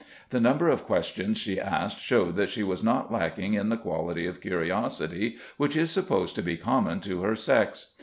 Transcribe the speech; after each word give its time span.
The 0.31 0.39
number 0.41 0.67
of 0.67 0.85
questions 0.85 1.37
she 1.37 1.59
asked 1.59 1.99
showed 1.99 2.35
that 2.35 2.49
she 2.49 2.63
was 2.63 2.83
not 2.83 3.11
lacking 3.11 3.53
in 3.53 3.69
the 3.69 3.77
quality 3.77 4.25
of 4.25 4.41
curiosity 4.41 5.37
which 5.57 5.75
is 5.77 5.91
supposed 5.91 6.33
to 6.37 6.41
be 6.41 6.57
common 6.57 7.01
to 7.01 7.21
her 7.21 7.35
sex. 7.35 7.93